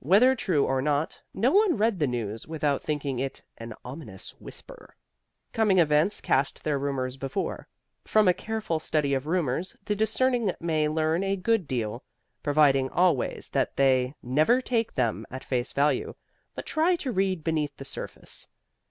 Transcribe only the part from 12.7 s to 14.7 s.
always that they never